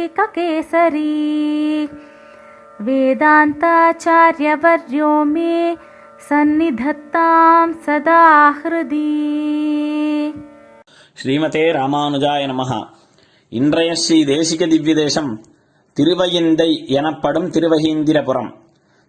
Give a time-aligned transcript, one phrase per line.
[3.73, 5.53] वेदान्ताचार्यवर्यो मे
[6.27, 8.21] सन्निधत्तां सदा
[8.59, 9.09] हृदि
[11.17, 12.77] ஸ்ரீமதே ராமானுஜாய நமஹா
[13.51, 15.31] இன்றைய ஸ்ரீ தேசிக திவ்ய தேசம்
[15.97, 16.67] திருவயிந்தை
[16.97, 18.49] எனப்படும் திருவகீந்திரபுரம்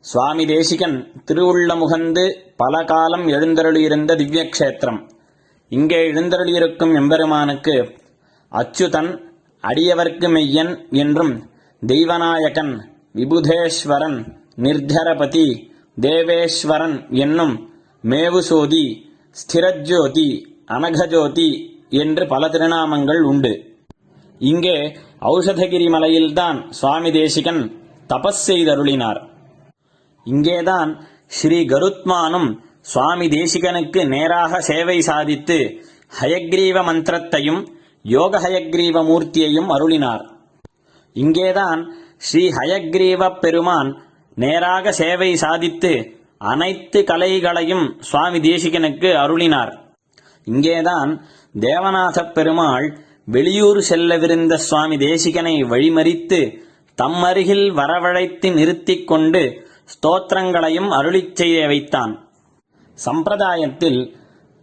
[0.05, 0.97] சுவாமி தேசிகன்
[1.29, 2.25] திருவுள்ளமுகந்து
[2.63, 5.01] பல காலம் எழுந்தருளியிருந்த திவ்ய க்ஷேத்திரம்
[5.72, 7.76] இங்கே எழுந்தருளியிருக்கும் எம்பெருமானுக்கு
[8.52, 9.10] அச்சுதன்
[9.64, 11.34] அடியவர்க்கு மெய்யன் என்றும்
[11.82, 12.74] தெய்வநாயகன்
[13.16, 14.20] விபுதேஸ்வரன்
[14.58, 15.48] நிர்தரபதி
[15.98, 17.56] தேவேஸ்வரன் என்னும்
[18.04, 18.86] மேவுசோதி
[19.36, 20.30] ஸ்திரஜோதி
[20.68, 21.50] அனகஜோதி
[22.02, 23.54] என்று பல திருநாமங்கள் உண்டு.
[24.42, 24.78] இங்கே
[25.32, 27.62] ஔஷதகிரி மலையில்தான் சுவாமி தேசிகன்
[28.10, 29.20] தபஸ் செய்தருளினார்.
[30.26, 30.92] இங்கேதான்
[31.38, 32.50] ஸ்ரீ கருத்மானும்
[32.92, 35.58] சுவாமி தேசிகனுக்கு நேராக சேவை சாதித்து
[36.20, 37.62] ஹயக்ரீவ மந்திரத்தையும்
[38.06, 40.24] யோக ஹயக்ரீவ மூர்த்தியையும் அருளினார்.
[41.16, 41.82] இங்கேதான்
[42.18, 43.90] ஸ்ரீ ஹயக்ரீவ பெருமான்
[44.36, 45.92] நேராக சேவை சாதித்து
[46.52, 49.72] அனைத்து கலைகளையும் சுவாமி தேசிகனுக்கு அருளினார்.
[50.44, 51.12] இங்கேதான்
[51.60, 52.88] தேவநாத பெருமாள்
[53.26, 56.40] வெளியூர் செல்லவிருந்த சுவாமி தேசிகனை வழிமறித்து
[56.98, 59.42] தம்மருகில் வரவழைத்து நிறுத்திக் கொண்டு
[59.94, 62.14] ஸ்தோத்திரங்களையும் அருளிச் செய்ய வைத்தான்.
[63.06, 64.16] சம்பிரதாயத்தில்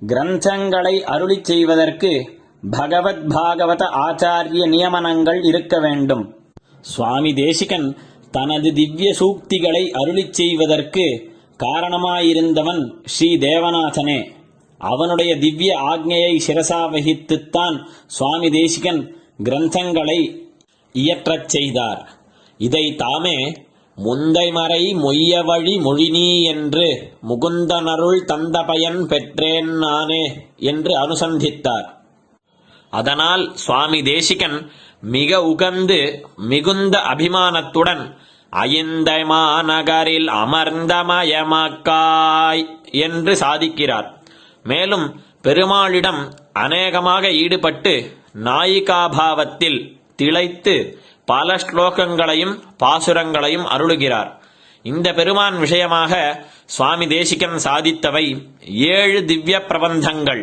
[0.07, 6.37] கிரந்தங்களை அருளிச் செய்வதற்கு பகவத் பாகவத ஆச்சாரிய நியமனங்கள் இருக்க வேண்டும்.
[6.81, 7.97] சுவாமி தேசிகன்
[8.31, 14.31] தனது திவ்ய சூக்திகளை அருளிச் செய்வதற்கு காரணமாயிருந்தவன் ஸ்ரீ தேவநாதனே.
[14.79, 20.43] அவனுடைய திவ்ய ஆக்ஞையை சிரசா வகித்துத்தான் சுவாமி தேசிகன் கிரந்தங்களை
[20.93, 22.09] இயற்றச் செய்தார்.
[22.59, 23.64] இதை தாமே
[23.97, 31.95] முந்தைமறை மொய்ய வழி மொழினீ என்று முகுந்தனருள் தந்த பயன் பெற்றேன் நானே என்று அனுசந்தித்தார்.
[32.91, 34.71] அதனால் சுவாமி தேசிகன்
[35.01, 38.17] மிக உகந்து மிகுந்த அபிமானத்துடன்
[38.53, 44.15] அயிந்தை மாநகரில் அமர்ந்தமயமாக்காய் என்று சாதிக்கிறார்.
[44.63, 48.13] மேலும் பெருமாளிடம் அநேகமாக ஈடுபட்டு
[48.45, 54.31] நாயிகாபாவத்தில் திளைத்து பல ஸ்லோகங்களையும் பாசுரங்களையும் அருளுகிறார்.
[54.83, 58.25] இந்த பெருமான் விஷயமாக சுவாமி தேசிகன் சாதித்தவை
[58.67, 60.43] ஏழு திவ்ய பிரபந்தங்கள்.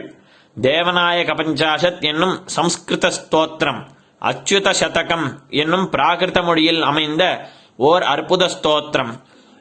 [0.62, 3.82] தேவநாயக பஞ்சாசத் என்னும் சம்ஸ்கிருத ஸ்தோத்திரம்
[4.22, 7.24] அச்சுத சதகம் என்னும் பிராகிருத மொழியில் அமைந்த
[7.76, 9.14] ஓர் அற்புத ஸ்தோத்திரம்.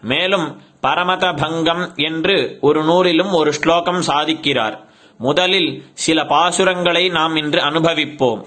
[0.02, 4.76] மேலும் பரமத பங்கம் என்று ஒரு நூலிலும் ஒரு ஸ்லோகம் சாதிக்கிறார்.
[5.18, 8.46] முதலில் சில பாசுரங்களை நாம் இன்று அனுபவிப்போம்.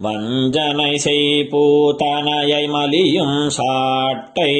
[0.00, 4.54] வஞ்சனை செய்பூதனையை மலியும் சாட்டை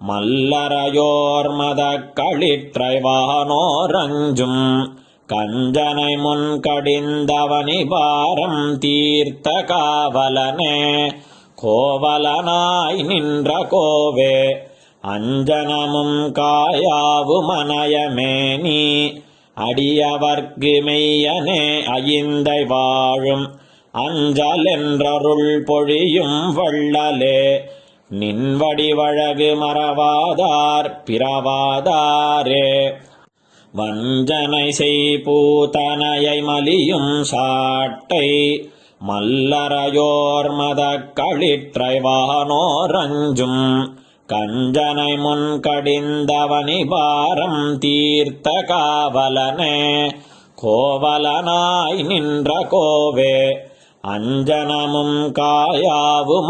[0.00, 4.64] மல்லரையோர் மத களிற்றைவானோரஞ்சும்
[5.28, 11.12] கஞ்சனை முன் கடிந்தவனி பாரம் தீர்த்த காவலனே
[11.58, 14.62] கோவலனாய் நின்ற கோவே
[15.04, 19.12] அஞ்சனமும் காயாவு மனயமேனி
[19.56, 23.62] அடியவர்க்கு மெய்யனே அயிந்தை வாழும்
[23.94, 27.60] அஞ்சலென்றருள் பொழியும் வள்ளலே.
[28.10, 32.92] நின்வடி வழகு மறவாதார் பிறவாதாரே.
[33.72, 38.68] வஞ்சனை செய்பூதனையை மலியும் சாட்டை.
[39.08, 43.88] மல்லரையோர் மத களிற்றைவானோரஞ்சும்
[44.26, 50.10] கஞ்சனை முன் கடிந்தவனி பாரம் தீர்த்த காவலனே.
[50.62, 53.72] கோவலனாய் நின்ற கோவே.
[54.06, 56.42] அஞ்சனமும் காயாவு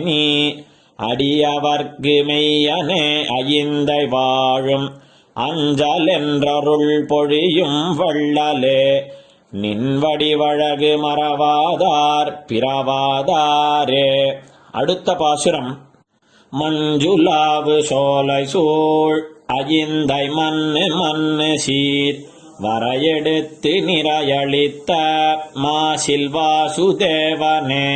[0.00, 0.54] நீ.
[0.98, 4.92] அடியவர்க்கு மெய்யனே அயிந்தை வாழும்.
[5.34, 9.02] அஞ்சல் என்றருள் பொழியும் வள்ளலே.
[9.52, 14.34] நின்வடி வழகு மறவாதார் பிறவாதாரே.
[14.72, 15.78] அடுத்த பாசுரம்.
[16.60, 19.26] மஞ்சுலாவு சோலை சூழ்.
[19.52, 22.34] அயிந்தை மண்ணு மண்ணு சீர்.
[22.58, 24.92] வரையெடுத்து நிறையளித்த
[25.56, 27.88] மாசில் வாசுதேவனே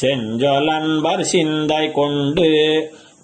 [0.00, 2.48] செஞ்சொலன்பர் சிந்தை கொண்டு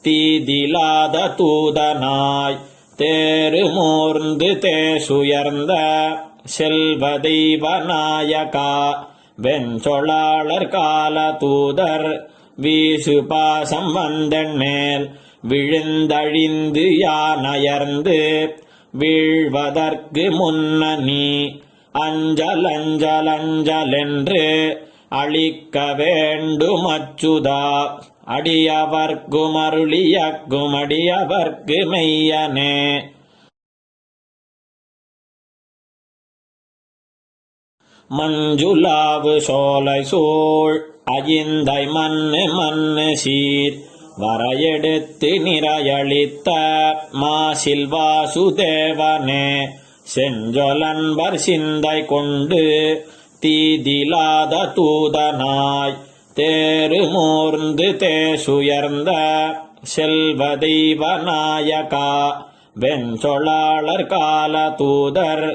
[0.05, 2.59] தீதிலாத தூதனாய்
[2.99, 5.73] தேரு மூர்ந்து தேசுயர்ந்த
[6.49, 8.71] செல்வ தெய்வநாயகா
[9.39, 12.09] நாயகா கால தூதர்
[12.59, 15.07] வீசு பாசம் வந்தன் மேல்
[15.49, 18.21] விழுந்தழிந்து யானயர்ந்து
[18.99, 21.61] வீழ்வதற்கு முன்னணி நீ
[21.93, 24.43] அஞ்சல் அஞ்சல் அஞ்சலென்று
[25.09, 28.01] அழிக்க வேண்டும் அச்சுதா.
[28.27, 33.03] அடியவர்க்கும் அருளியக்கும் அடியவர்க்கு மெய்யனே.
[38.11, 43.95] மஞ்சுலாவு சோலை சோழ் அயிந்தை மண்ணு மண்ணு சீர்.
[44.17, 46.51] வரையெடுத்து நிறையளித்த
[47.15, 49.49] மாசில் வாசுதேவனே
[50.13, 52.63] செஞ்சொலன்பர் சிந்தை கொண்டு
[53.43, 55.97] தீதிலாத தூதனாய்
[56.37, 59.13] தேருமூர்ந்து தேசுயர்ந்த
[59.87, 62.09] செல்வ தெய்வநாயகா
[62.79, 65.47] நாயகா கால தூதர்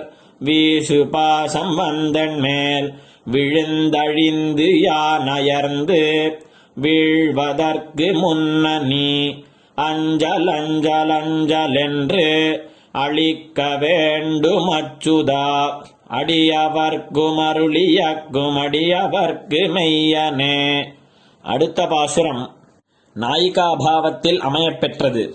[0.42, 2.88] வீசு பாசம் வந்தன் மேல்
[3.34, 6.00] விழுந்தழிந்து யானயர்ந்து
[6.76, 8.86] வீழ்வதற்கு முன்னணி.
[8.86, 9.44] நீ
[9.76, 12.60] அஞ்சல் அஞ்சல் அஞ்சலென்று
[12.92, 15.72] அழிக்க வேண்டும் அச்சுதா
[16.10, 20.86] அடியவர்க்கும் அருளியக்கும் அடியவர்க்கு மெய்யனே.
[21.42, 22.56] அடுத்த பாசுரம்.
[23.20, 25.32] நாயிகாபாவத்தில் அமையப்பெற்றது.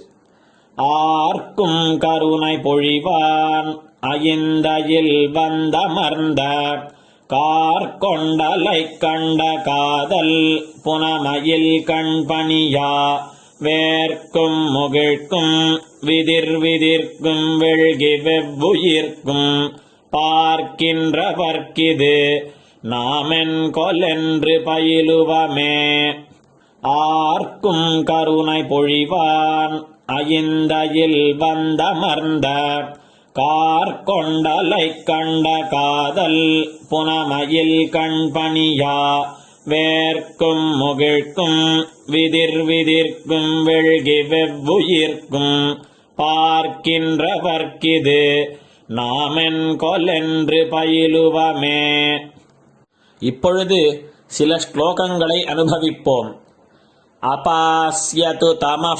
[0.76, 3.84] ஆர்க்கும் கருணை பொழிவான்.
[4.02, 6.44] அயிந்தையில் வந்தமர்ந்த
[7.28, 13.18] கார்கொண்டலை கண்ட காதல் புனமயில் கண்பணியா.
[13.62, 19.76] வேர்க்கும் முகிழ்க்கும் விதிர் விதிர்க்கும் வெழ்கி வெவ்வுயிர்க்கும்
[20.10, 22.44] பார்க்கின்ற பர்க்கிது
[22.82, 26.14] நாமென் கொலென்று பயிலுவமே.
[26.80, 32.46] ஆர்க்கும் கருணை பொழிவான் அயிந்தையில் வந்தமர்ந்த
[33.38, 39.26] கார்கொண்டலை கண்ட காதல் புனமையில் கண்பணியா.
[39.64, 45.82] வேர்க்கும் முகிழ்க்கும் விதிர் விதிர்க்கும் வெள்கி வெவ்வுயிர்க்கும்
[46.16, 48.50] பார்க்கின்றவர்க்கிது.
[48.88, 52.18] நாமென் கொலென்று பயிலுவமே.
[53.18, 56.36] இப்பொழுது சில ஸ்லோகங்களை அனுபவிப்போம்.
[57.22, 58.98] அபாஸ்யது தமः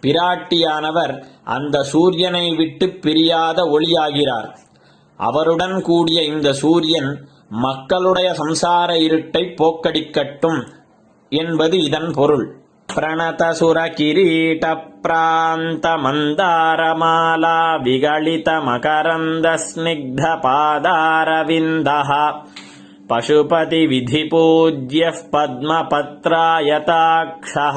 [0.04, 1.14] பிராட்டியானவர்
[1.48, 4.50] அந்த சூரியனை விட்டு பிரியாத ஒளியாகிறார்
[5.20, 7.12] அவருடன் கூடிய இந்த சூரியன்
[7.62, 10.62] மக்களுடைய சம்சார இருட்டை போக்கடிக்கட்டும்
[11.32, 12.48] என்பது இதன் பொருள்
[12.90, 14.64] प्रणतसुर किरीट
[15.04, 20.24] प्रान्त मन्दारमाला विगलित मकरन्द स्निग्ध
[23.11, 27.77] पशुपतिविधिपूज्यः पद्मपत्रायताक्षः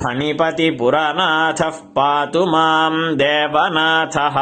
[0.00, 4.36] फणिपतिपुरनाथः पातु माम् देवनाथः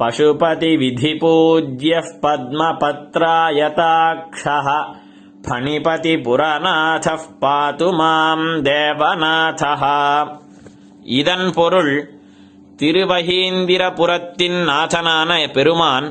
[0.00, 4.68] पशुपतिविधिपूज्यः पद्मपत्रायताक्षः
[5.50, 10.38] பணிபதிபுரநாதः பாது மாம் தேவநாதா
[11.02, 12.10] இதன் பொருள்
[12.76, 16.08] திருவகீந்திரபுரத்தின் நாதனான பெருமான்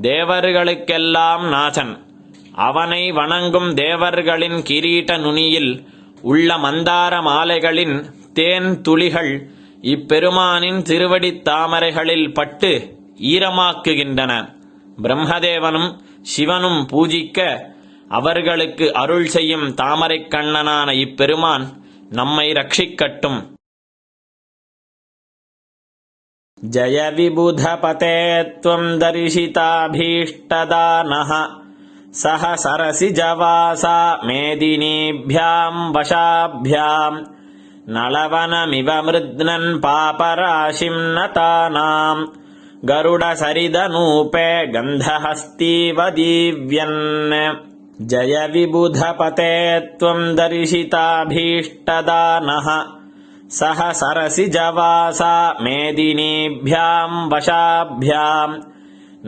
[0.00, 2.04] தேவர்களுக்கெல்லாம் நாதன்.
[2.52, 5.88] அவனை வணங்கும் தேவர்களின் கிரீட்ட நுனியில்
[6.22, 7.96] உள்ள மந்தார மாலைகளின்
[8.32, 9.50] தேன் துளிகள்
[9.82, 14.32] இப்பெருமானின் திருவடி தாமரைகளில் பட்டு ஈரமாக்குகின்றன.
[15.02, 15.90] பிரம்மதேவனும்
[16.22, 17.66] சிவனும் பூஜிக்க
[18.19, 21.65] அவர்களுக்கு அருள் செய்யும் தாமரைக் கண்ணனான இப்பெருமான்
[22.19, 23.41] நம்மை ரட்சிக்கட்டும்
[26.57, 28.17] जय विबुधपते
[28.63, 30.11] त्वम् दर्शिताभीष्टदानः
[32.21, 33.95] सह सरसिजवासा
[34.27, 37.17] मेदिनीभ्याम् वशाभ्याम्
[37.95, 42.23] नलवनमिव मृद्नन् पापराशिम् नतानाम्
[42.91, 46.97] गरुडसरिदनूपे गन्धहस्तीव दीव्यन्
[48.11, 49.53] जय विबुधपते
[49.99, 51.37] त्वम् दर्शिताभीष्टदानः
[53.59, 58.55] सह सरसिजवासा मेदिनीभ्याम् वशाभ्याम्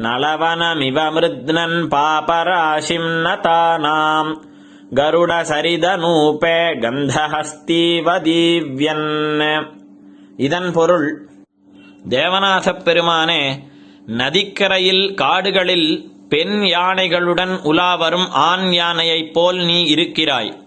[0.06, 4.34] नलवनमिव मृद्नन् पापराशिम् नतानाम्
[4.98, 9.08] கருடசரிதனூபே கந்தஹஸ்தீவ தீவ்யன்
[10.38, 11.08] இதன் பொருள்
[12.14, 13.42] தேவநாசப் பெருமானே
[14.20, 15.90] நதிக்கரையில் காடுகளில்
[16.31, 20.63] பெண் யானைகளுடன் உலாவரும் ஆண் யானையைப் போல் நீ இருக்கிறாய்.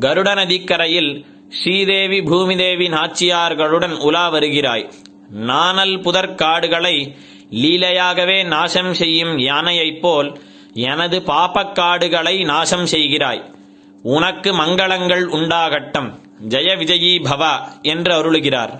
[0.00, 4.92] கருட நதிக்கரையில் ஸ்ரீதேவி பூமிதேவி நாச்சியார்களுடன் உலா வருகிறாய்.
[5.28, 7.16] நாணல் புதற் காடுகளை
[7.50, 10.38] லீலையாகவே நாசம் செய்யும் யானையைப் போல்
[10.72, 13.42] எனது பாப்பக்காடுகளை நாசம் செய்கிறாய்.
[14.02, 16.10] உனக்கு மங்களங்கள் உண்டாகட்டும்.
[16.48, 18.74] ஜெய விஜயீ பவா என்று அருளுகிறார்.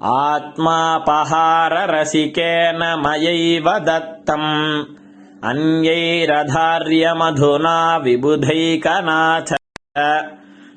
[0.00, 4.98] ஆத்மாபஹார ரசிகேன மயைவ தத்தம்.
[5.44, 9.54] अन्यैरधार्यमधुना विबुधैकनाथ।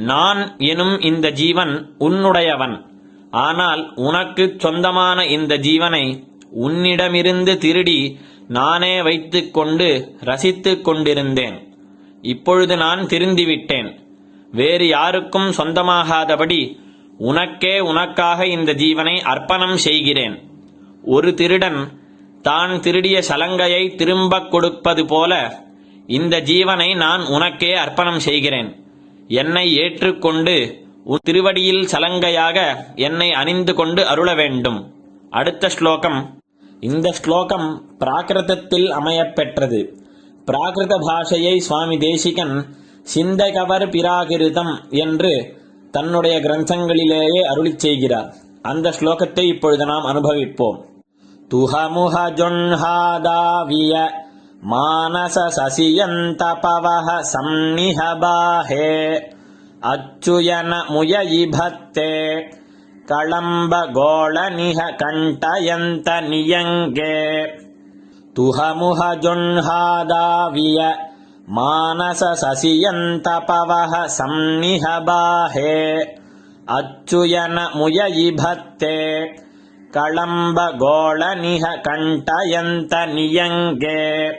[0.05, 2.85] நான் எனும் இந்த ஜீவன் உன்னுடையவன்
[3.41, 6.23] ஆனால் உனக்குச் சொந்தமான இந்த ஜீவனை
[6.61, 8.19] உன்னிடமிருந்து திருடி
[8.49, 11.67] நானே வைத்துக் கொண்டு ரசித்துக் கொண்டிருந்தேன்
[12.23, 14.05] இப்பொழுது நான் திருந்திவிட்டேன்
[14.52, 16.78] வேறு யாருக்கும் சொந்தமாகாதபடி
[17.18, 20.36] உனக்கே உனக்காக இந்த ஜீவனை அர்ப்பணம் செய்கிறேன்.
[21.04, 21.80] ஒரு திருடன்
[22.42, 25.62] தான் திருடிய சலங்கையை திரும்பக் கொடுப்பது போல
[26.06, 28.70] இந்த ஜீவனை நான் உனக்கே அர்ப்பணம் செய்கிறேன்.
[29.28, 32.58] என்னை ஏற்றுக்கொண்டு உன் திருவடியில் சலங்கையாக
[32.96, 34.92] என்னை அணிந்து கொண்டு அருள வேண்டும்.
[35.30, 36.40] அடுத்த ஸ்லோகம்.
[36.80, 39.80] இந்த ஸ்லோகம் பிராகிருதத்தில் அமையப்பெற்றது
[40.46, 42.54] பிராகிருத பாஷையை சுவாமி தேசிகன்
[43.14, 45.58] சிந்தகவர் பிராகிருதம் என்று
[45.90, 48.34] தன்னுடைய கிரந்தங்களிலேயே அருளிச் செய்கிறார்.
[48.62, 50.78] அந்த ஸ்லோகத்தை இப்பொழுது நாம் அனுபவிப்போம்.
[51.50, 54.10] துஹமுஹ ஜொன்ஹாதாவிய
[54.70, 58.92] மானச சசியந்த பவஹ சம்னிஹபாஹே
[59.80, 62.14] அச்சுயன முயயிபத்தே
[63.06, 67.18] களம்ப கோளநிஹ கண்டயந்த நியங்கே.
[68.36, 71.08] துஹமுஹ ஜொன்ஹாதாவிய
[71.56, 76.06] மானச சசியந்தபவஹ சம்னிஹபாஹே
[76.66, 78.98] அச்சுயன முயயிபத்தே
[79.90, 84.32] களம்ப கோளநிஹ கண்டயந்த நியங்கே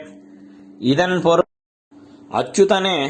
[0.78, 1.50] இதன் பொருள்
[2.30, 3.08] அச்சுதனே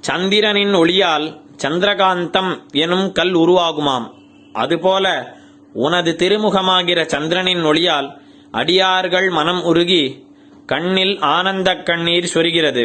[0.00, 1.26] சந்திரனின் ஒளியால்
[1.62, 4.06] சந்திரகாந்தம் எனும் கல் உருவாகுமாம்.
[4.52, 5.36] அதுபோல
[5.72, 8.08] உனது திருமுகமாகிற சந்திரனின் ஒளியால்
[8.50, 10.26] அடியார்கள் மனம் உருகி
[10.66, 12.84] கண்ணில் ஆனந்தக் கண்ணீர் சொரிகிறது.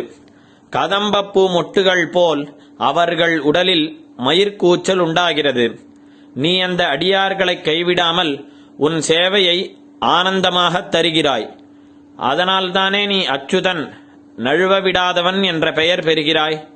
[0.73, 2.55] கதம்பப்பூ மொட்டுகள் போல்
[2.89, 5.79] அவர்கள் உடலில் மயிர்கூச்சல் உண்டாகிறது
[6.37, 8.47] நீ அந்த அடியார்களை கைவிடாமல்
[8.79, 9.77] உன் சேவையை
[10.09, 11.55] ஆனந்தமாகத் தருகிறாய்
[12.29, 13.95] அதனால்தானே நீ அச்சுதன்
[14.39, 16.69] நழுவ விடாதவன் என்ற பெயர் பெறுகிறாய்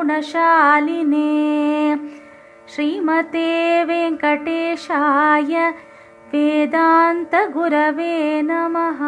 [2.73, 5.73] श्रीमते वेङ्कटेशाय
[6.34, 8.14] वेदान्तगुरवे
[8.50, 9.02] नमः